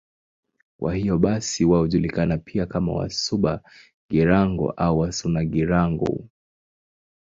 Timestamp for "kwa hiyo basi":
0.79-1.65